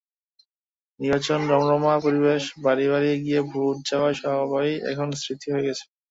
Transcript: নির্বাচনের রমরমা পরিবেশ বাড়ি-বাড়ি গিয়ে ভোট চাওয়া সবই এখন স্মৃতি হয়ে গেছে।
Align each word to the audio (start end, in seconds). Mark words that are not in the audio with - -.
নির্বাচনের 0.99 1.49
রমরমা 1.51 1.93
পরিবেশ 2.05 2.43
বাড়ি-বাড়ি 2.65 3.11
গিয়ে 3.23 3.41
ভোট 3.49 3.75
চাওয়া 3.87 4.09
সবই 4.19 4.71
এখন 4.91 5.07
স্মৃতি 5.21 5.47
হয়ে 5.53 5.65
গেছে। 5.67 5.83